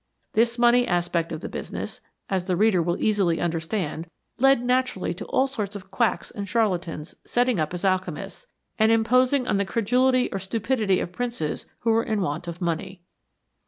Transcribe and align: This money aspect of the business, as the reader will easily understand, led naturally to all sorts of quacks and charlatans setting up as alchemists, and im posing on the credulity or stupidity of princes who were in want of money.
This 0.33 0.57
money 0.57 0.87
aspect 0.87 1.31
of 1.31 1.41
the 1.41 1.47
business, 1.47 2.01
as 2.27 2.45
the 2.45 2.55
reader 2.55 2.81
will 2.81 2.99
easily 2.99 3.39
understand, 3.39 4.09
led 4.39 4.65
naturally 4.65 5.13
to 5.13 5.25
all 5.25 5.45
sorts 5.45 5.75
of 5.75 5.91
quacks 5.91 6.31
and 6.31 6.49
charlatans 6.49 7.13
setting 7.23 7.59
up 7.59 7.71
as 7.71 7.85
alchemists, 7.85 8.47
and 8.79 8.91
im 8.91 9.03
posing 9.03 9.47
on 9.47 9.57
the 9.57 9.63
credulity 9.63 10.27
or 10.31 10.39
stupidity 10.39 10.99
of 11.01 11.11
princes 11.11 11.67
who 11.81 11.91
were 11.91 12.01
in 12.01 12.19
want 12.21 12.47
of 12.47 12.61
money. 12.61 13.03